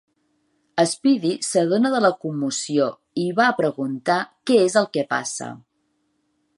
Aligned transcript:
Speedy 0.91 1.33
s'adona 1.47 1.91
de 1.95 2.01
la 2.07 2.11
commoció 2.25 2.89
i 3.25 3.29
va 3.41 3.47
a 3.51 3.55
preguntar 3.61 4.19
què 4.51 4.61
és 4.67 4.83
el 4.83 4.93
que 4.97 5.09
passa. 5.17 5.55